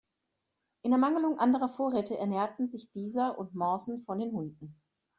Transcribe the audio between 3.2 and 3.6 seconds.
und